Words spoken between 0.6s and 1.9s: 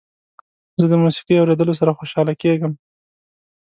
زه د موسيقۍ اوریدلو